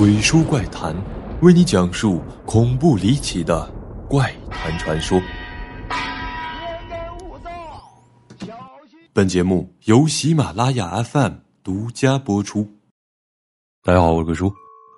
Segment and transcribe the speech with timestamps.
[0.00, 0.96] 鬼叔怪谈，
[1.42, 3.70] 为你讲述恐怖离奇的
[4.08, 5.20] 怪谈传说。
[9.12, 12.66] 本节目由喜马拉雅 FM 独家播出。
[13.84, 14.50] 大家好，我是鬼叔，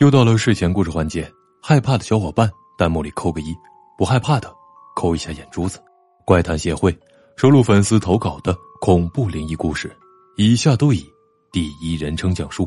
[0.00, 1.30] 又到了睡前故事环节。
[1.62, 3.52] 害怕的小伙伴，弹幕里扣个一；
[3.98, 4.50] 不害怕的，
[4.94, 5.78] 扣一下眼珠子。
[6.24, 6.98] 怪谈协会
[7.36, 9.94] 收录粉丝投稿的恐怖灵异故事，
[10.38, 11.06] 以下都以
[11.52, 12.66] 第一人称讲述，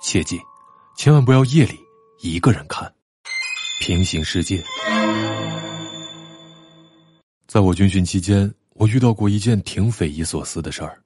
[0.00, 0.38] 切记。
[0.96, 1.78] 千万不要夜里
[2.20, 2.92] 一个人看。
[3.80, 4.62] 平行世界，
[7.46, 11.02] 在我军训期间，我遇到过一件挺匪夷所思的事儿。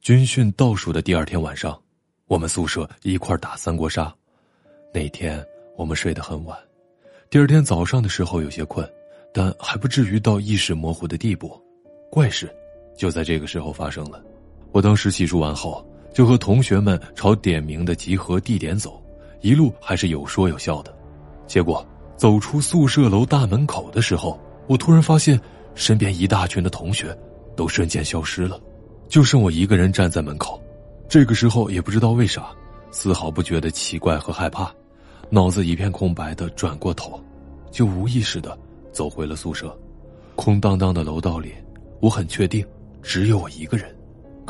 [0.00, 1.78] 军训倒数的第二天晚上，
[2.26, 4.12] 我们宿舍一块打三国杀。
[4.94, 5.44] 那天
[5.76, 6.58] 我们睡得很晚，
[7.28, 8.90] 第二天早上的时候有些困，
[9.34, 11.60] 但还不至于到意识模糊的地步。
[12.10, 12.50] 怪事
[12.96, 14.24] 就在这个时候发生了。
[14.72, 15.86] 我当时洗漱完后，
[16.20, 19.02] 就和同学们朝点名的集合地点走。
[19.40, 20.94] 一路还是有说有笑的，
[21.46, 21.82] 结果
[22.14, 25.40] 走出宿舍楼大门口的时候，我突然发现
[25.74, 27.16] 身边一大群的同学
[27.56, 28.60] 都瞬间消失了，
[29.08, 30.62] 就剩我一个人站在门口。
[31.08, 32.50] 这个时候也不知道为啥，
[32.90, 34.70] 丝毫不觉得奇怪和害怕，
[35.30, 37.18] 脑子一片空白的转过头，
[37.70, 38.58] 就无意识的
[38.92, 39.74] 走回了宿舍。
[40.36, 41.54] 空荡荡的楼道里，
[41.98, 42.62] 我很确定
[43.00, 43.86] 只有我一个人。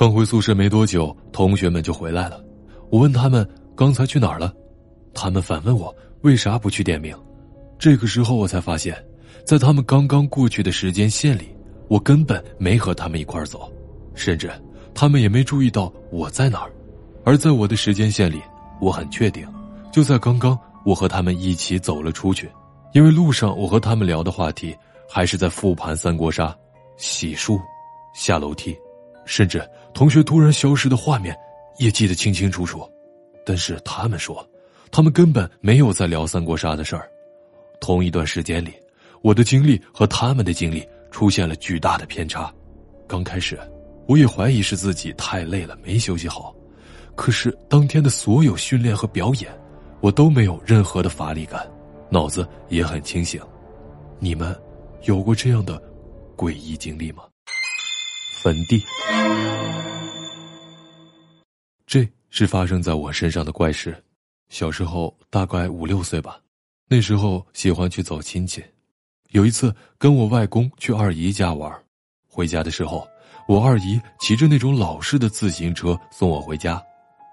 [0.01, 2.43] 刚回宿舍没多久，同学们就回来了。
[2.91, 4.51] 我问他们刚才去哪儿了。
[5.13, 7.15] 他们反问我为啥不去点名，
[7.79, 8.97] 这个时候我才发现，
[9.45, 11.55] 在他们刚刚过去的时间线里，
[11.87, 13.71] 我根本没和他们一块走，
[14.15, 14.51] 甚至
[14.95, 16.73] 他们也没注意到我在哪儿。
[17.23, 18.41] 而在我的时间线里，
[18.81, 19.47] 我很确定，
[19.93, 22.51] 就在刚刚，我和他们一起走了出去。
[22.95, 24.75] 因为路上我和他们聊的话题
[25.07, 26.57] 还是在复盘三国杀、
[26.97, 27.61] 洗漱、
[28.15, 28.75] 下楼梯，
[29.27, 29.63] 甚至
[29.95, 31.37] 同学突然消失的画面
[31.79, 32.89] 也记得清清楚楚。
[33.45, 34.47] 但是他们说。
[34.93, 37.09] 他们根本没有在聊三国杀的事儿。
[37.81, 38.73] 同一段时间里，
[39.23, 42.53] 我的经历和他们的经历出现了巨大的偏差。
[43.07, 43.57] 刚开始，
[44.09, 46.53] 我也怀疑是自己太累了没休息好。
[47.15, 49.49] 可是当天的所有训练和表演，
[50.01, 51.65] 我都没有任何的乏力感，
[52.11, 53.41] 脑子也很清醒。
[54.19, 54.53] 你们
[55.05, 55.81] 有过这样的
[56.37, 57.30] 诡异经历吗？
[58.43, 58.83] 坟地，
[61.87, 63.95] 这是发生在我身上的怪事。
[64.49, 66.41] 小时候大概五六岁吧，
[66.89, 68.65] 那时候喜欢去走亲戚。
[69.33, 71.71] 有一次跟我外公去二姨家玩，
[72.27, 73.07] 回家的时候，
[73.47, 76.83] 我二姨骑着那种老式的自行车送我回家。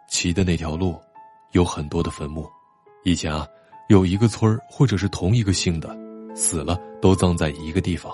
[0.10, 1.00] 骑的那条路
[1.54, 2.46] 有很多的坟墓，
[3.06, 3.48] 以前啊，
[3.88, 5.98] 有一个村或者是同一个姓的，
[6.36, 8.14] 死了都葬在一个地方，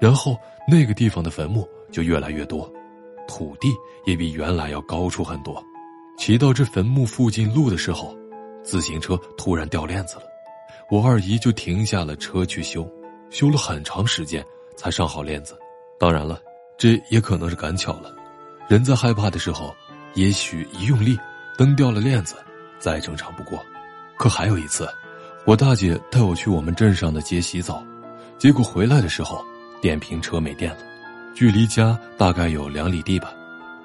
[0.00, 0.36] 然后
[0.66, 2.70] 那个地方的坟墓就越来越多，
[3.26, 3.68] 土地
[4.04, 5.62] 也比原来要高出很多。
[6.16, 8.16] 骑到这坟墓附近路的时候。
[8.64, 10.24] 自行车突然掉链子了，
[10.90, 12.86] 我二姨就停下了车去修，
[13.30, 14.44] 修了很长时间
[14.76, 15.58] 才上好链子。
[15.98, 16.38] 当然了，
[16.76, 18.14] 这也可能是赶巧了。
[18.68, 19.74] 人在害怕的时候，
[20.12, 21.18] 也许一用力
[21.56, 22.34] 蹬掉了链子，
[22.78, 23.58] 再正常不过。
[24.18, 24.86] 可还有一次，
[25.46, 27.82] 我大姐带我去我们镇上的街洗澡，
[28.36, 29.42] 结果回来的时候
[29.80, 30.78] 电瓶车没电了，
[31.34, 33.32] 距离家大概有两里地吧。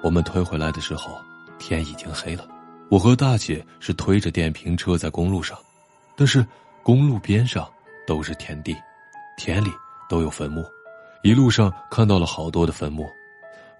[0.02, 1.20] 我们推回来的时候，
[1.58, 2.46] 天已经黑了。
[2.90, 5.56] 我和大姐是推着电瓶车在公路上，
[6.16, 6.44] 但是
[6.82, 7.68] 公路边上
[8.06, 8.76] 都是田地，
[9.36, 9.70] 田里
[10.08, 10.64] 都有坟墓，
[11.22, 13.08] 一路上看到了好多的坟墓。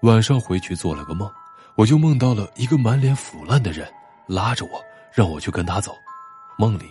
[0.01, 1.29] 晚上回去做了个梦，
[1.75, 3.87] 我就梦到了一个满脸腐烂的人
[4.25, 5.95] 拉着我，让我去跟他走。
[6.57, 6.85] 梦里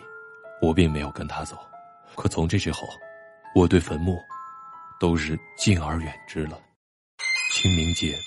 [0.61, 1.57] 我并没有跟他走，
[2.15, 2.89] 可从这之后，
[3.55, 4.23] 我对坟墓
[5.01, 6.59] 都是敬而远之了。
[7.53, 8.19] 清明节。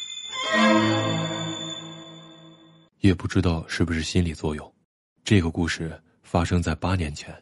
[3.00, 4.73] 也不知道是不是心理作用，
[5.23, 7.33] 这个故事发生在八年前，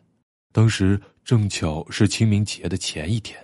[0.52, 3.40] 当时正巧是清明节的前一天，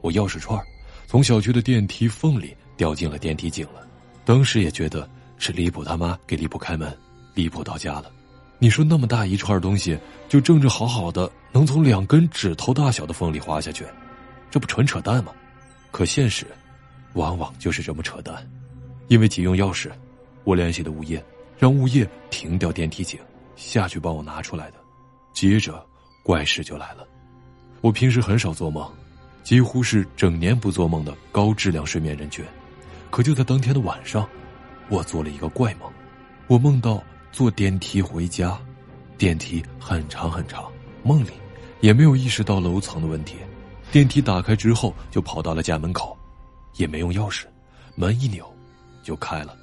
[0.00, 0.60] 我钥匙串
[1.06, 3.86] 从小区的电梯缝里掉进了电梯井了。
[4.24, 6.96] 当时也觉得是李普他妈给李普开门，
[7.34, 8.10] 李普到家了。
[8.58, 13.84] 你说那么大一串东西就正正好好的能从两根指头大小的缝里滑下去，
[14.52, 15.32] 这不纯扯淡吗？
[15.90, 16.46] 可现实，
[17.14, 18.46] 往往就是这么扯淡。
[19.08, 19.90] 因为急用钥匙，
[20.44, 21.24] 我联系的物业。
[21.58, 23.18] 让物业停掉电梯井，
[23.56, 24.74] 下去帮我拿出来的。
[25.32, 25.82] 接着，
[26.22, 27.06] 怪事就来了。
[27.80, 28.92] 我平时很少做梦，
[29.42, 32.44] 几乎是整年不做梦的高质量睡眠人群。
[33.10, 34.28] 可就在当天的晚上，
[34.90, 35.90] 我做了一个怪梦。
[36.46, 38.60] 我梦到坐电梯回家，
[39.16, 40.70] 电梯很长很长。
[41.02, 41.30] 梦里
[41.80, 43.36] 也没有意识到楼层的问题。
[43.92, 46.16] 电梯打开之后，就跑到了家门口，
[46.76, 47.44] 也没用钥匙，
[47.94, 48.50] 门一扭，
[49.02, 49.54] 就开了。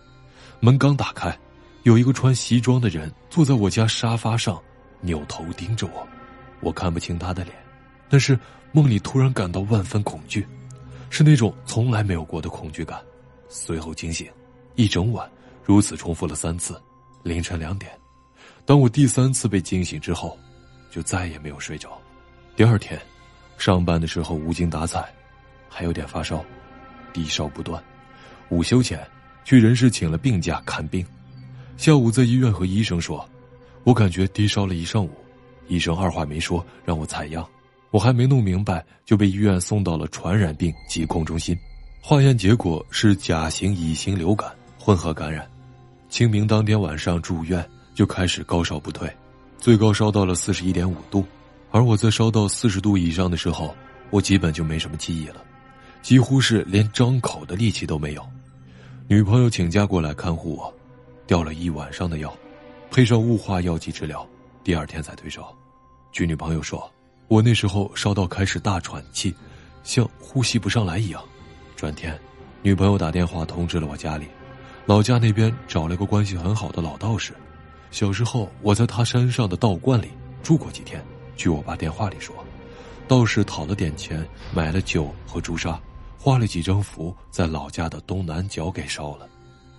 [0.60, 1.36] 门刚打开。
[1.84, 4.62] 有一个穿西装的人坐在我家沙发上，
[5.02, 6.08] 扭头盯着我，
[6.60, 7.56] 我看不清他的脸，
[8.08, 8.38] 但是
[8.72, 10.46] 梦里突然感到万分恐惧，
[11.10, 13.02] 是那种从来没有过的恐惧感。
[13.48, 14.30] 随后惊醒，
[14.76, 15.28] 一整晚
[15.64, 16.80] 如此重复了三次。
[17.24, 17.92] 凌晨两点，
[18.64, 20.38] 当我第三次被惊醒之后，
[20.92, 22.00] 就再也没有睡着。
[22.56, 23.02] 第二天，
[23.60, 25.14] 上班的时候无精打采，
[25.68, 26.44] 还有点发烧，
[27.12, 27.84] 低烧不断。
[28.48, 29.06] 午休前，
[29.44, 31.06] 去人事请了病假看病。
[31.76, 33.28] 下午在医院和医生说，
[33.84, 35.12] 我感觉低烧了一上午。
[35.68, 37.48] 医生二话没说让我采样，
[37.92, 41.56] 我还没弄明白就被医院送到了传染病疾控中心。
[42.02, 45.46] 化验结果是甲型乙型流感混合感染。
[46.10, 47.64] 清明当天晚上住院
[47.94, 49.08] 就开始高烧不退，
[49.60, 51.24] 最高烧到了四十一点五度。
[51.72, 53.76] 而我在烧到四十度以上的时候，
[54.10, 55.44] 我基本就没什么记忆了，
[56.02, 58.28] 几乎是连张口的力气都没有。
[59.08, 60.74] 女朋友请假过来看护我，
[61.28, 62.36] 吊了一晚上的药，
[62.90, 64.28] 配上雾化药剂治疗，
[64.64, 65.56] 第二天才退烧。
[66.12, 66.92] 据女朋友说，
[67.28, 69.34] 我那时候烧到开始大喘气，
[69.84, 71.24] 像呼吸不上来一样。
[71.76, 72.20] 转天，
[72.64, 74.26] 女朋友打电话通知了我家里，
[74.88, 77.34] 老家那边找了个关系很好的老道士。
[77.92, 80.10] 小时候我在他山上的道观里
[80.42, 81.04] 住过几天。
[81.40, 82.36] 据我爸电话里说，
[83.08, 85.80] 道士讨了点钱，买了酒和朱砂，
[86.18, 89.26] 画了几张符，在老家的东南角给烧了。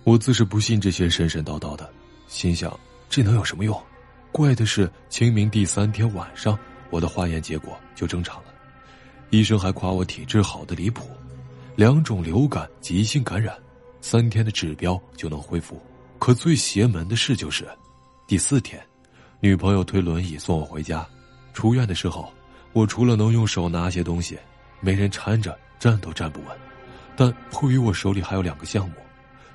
[0.03, 1.87] 我自是不信这些神神叨叨的，
[2.27, 2.77] 心想
[3.11, 3.79] 这能有什么用？
[4.31, 6.57] 怪的是清明第三天晚上，
[6.89, 8.45] 我的化验结果就正常了，
[9.29, 11.07] 医生还夸我体质好的离谱。
[11.75, 13.55] 两种流感急性感染，
[14.01, 15.79] 三天的指标就能恢复。
[16.17, 17.69] 可最邪门的事就是，
[18.25, 18.83] 第四天，
[19.39, 21.07] 女朋友推轮椅送我回家。
[21.53, 22.31] 出院的时候，
[22.73, 24.37] 我除了能用手拿些东西，
[24.79, 26.57] 没人搀着，站都站不稳。
[27.15, 28.95] 但迫于我手里还有两个项目，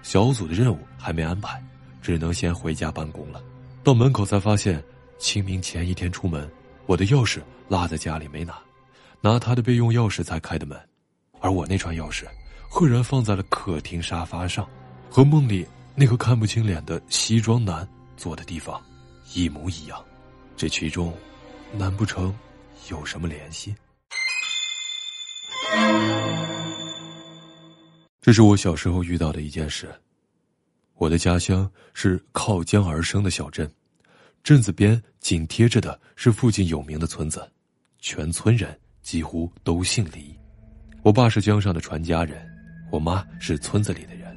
[0.02, 1.62] 小组的任务还没安排，
[2.02, 3.43] 只能先回家办公了。
[3.82, 4.82] 到门口才发现，
[5.19, 6.48] 清明前一天出门，
[6.87, 8.58] 我的钥匙落在家里没拿，
[9.20, 10.78] 拿他的备用钥匙才开的门。
[11.40, 12.25] 而我那串钥匙，
[12.69, 14.69] 赫然放在了客厅沙发上，
[15.10, 18.81] 和梦里那个看不清脸的西装男坐的地方
[19.34, 20.02] 一模一样。
[20.56, 21.12] 这其中，
[21.72, 22.34] 难不成
[22.90, 23.74] 有什么联系？
[28.20, 29.88] 这是我小时候遇到的一件事。
[30.94, 33.70] 我的家乡是靠江而生的小镇，
[34.42, 37.46] 镇子边紧贴着的是附近有名的村子，
[37.98, 40.34] 全村人几乎都姓李。
[41.02, 42.48] 我爸是江上的传家人，
[42.90, 44.34] 我妈是村子里的人。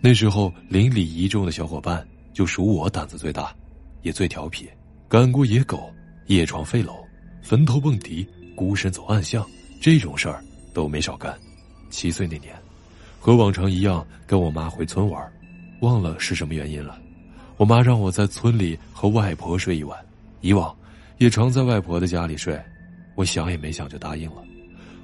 [0.00, 3.54] 那时候邻里一众的小伙伴，就属我胆子最大，
[4.02, 4.70] 也最调皮，
[5.08, 5.92] 赶过野狗、
[6.26, 7.04] 夜闯废楼、
[7.42, 9.46] 坟头蹦迪、孤身走暗巷，
[9.80, 10.42] 这种事儿
[10.72, 11.36] 都没少干。
[11.90, 12.54] 七岁那年，
[13.18, 15.32] 和往常一样跟我妈回村玩，
[15.80, 16.98] 忘了是什么原因了。
[17.56, 19.98] 我妈让我在村里和外婆睡一晚，
[20.40, 20.76] 以往
[21.18, 22.60] 也常在外婆的家里睡，
[23.14, 24.42] 我想也没想就答应了。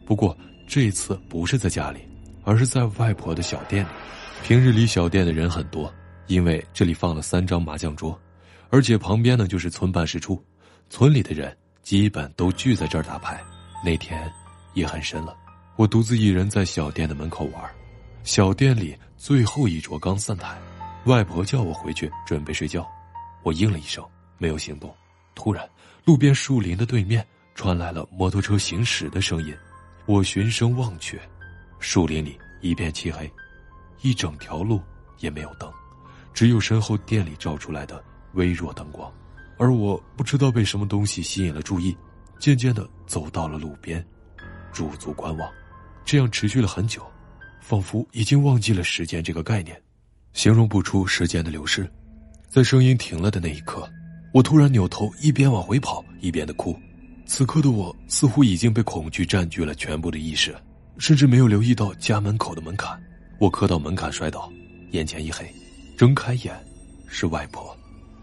[0.07, 0.37] 不过。
[0.65, 2.01] 这次不是在家里，
[2.45, 3.89] 而是在外婆的小店里。
[4.43, 5.93] 平日里小店的人很多，
[6.29, 8.19] 因为这里放了三张麻将桌，
[8.71, 10.43] 而且旁边呢就是村办事处，
[10.93, 13.43] 村里的人基本都聚在这儿打牌。
[13.83, 14.31] 那天
[14.75, 15.35] 夜很深了，
[15.77, 17.65] 我独自一人在小店的门口玩。
[18.25, 20.61] 小店里最后一桌刚散台，
[21.07, 22.87] 外婆叫我回去准备睡觉，
[23.43, 24.07] 我应了一声，
[24.37, 24.95] 没有行动。
[25.35, 25.67] 突然，
[26.05, 29.57] 路边树林的对面传来了摩托车行驶的声音。
[30.05, 31.19] 我循声望去，
[31.79, 33.33] 树林里一片漆黑，
[34.03, 34.79] 一整条路
[35.21, 35.73] 也没有灯，
[36.35, 39.11] 只有身后店里照出来的微弱灯光。
[39.63, 41.97] 而我不知道被什么东西吸引了注意，
[42.41, 44.05] 渐渐的走到了路边，
[44.73, 45.49] 驻足观望。
[46.05, 47.01] 这样持续了很久，
[47.61, 49.81] 仿佛已经忘记了时间这个概念，
[50.33, 51.89] 形容不出时间的流逝。
[52.49, 53.89] 在声音停了的那一刻，
[54.35, 56.77] 我突然扭头，一边往回跑，一边的哭。
[57.25, 60.53] 此刻的我似乎已经被恐惧占据了全部的意识，
[60.99, 63.01] 甚至没有留意到家门口的门槛。
[63.39, 64.53] 我磕到门槛摔倒，
[64.91, 65.49] 眼前一黑，
[65.97, 66.53] 睁开眼，
[67.07, 67.79] 是外婆。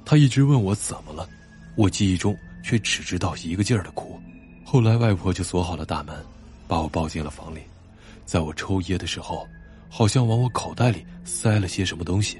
[0.09, 1.29] 他一直问我怎么了，
[1.75, 4.19] 我记忆中却只知道一个劲儿的哭。
[4.65, 6.15] 后来外婆就锁好了大门，
[6.67, 7.59] 把我抱进了房里，
[8.25, 9.47] 在我抽噎的时候，
[9.87, 12.39] 好像往我口袋里塞了些什么东西，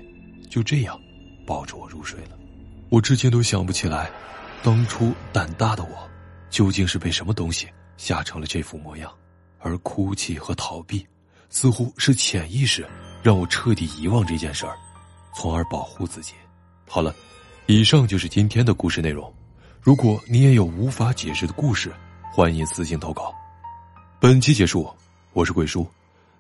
[0.50, 1.00] 就这样
[1.46, 2.32] 抱着我入睡了。
[2.90, 4.10] 我至今都想不起来，
[4.64, 6.10] 当初胆大的我。
[6.50, 9.14] 究竟是被什么东西吓成了这副模样？
[9.60, 11.06] 而哭泣和逃避，
[11.52, 12.84] 似乎是潜意识
[13.22, 14.76] 让我彻底遗忘这件事儿，
[15.36, 16.34] 从而保护自己。
[16.88, 17.14] 好了，
[17.70, 19.32] 以上就是今天的故事内容。
[19.80, 21.94] 如果你也有无法解释的故事，
[22.34, 23.32] 欢迎私信投稿。
[24.20, 24.92] 本期结束，
[25.34, 25.88] 我是贵叔，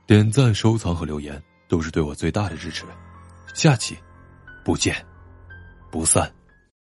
[0.07, 2.83] 点赞、收藏和留言都是对我最大的支持。
[3.53, 3.95] 下期
[4.65, 5.05] 不见
[5.91, 6.33] 不散。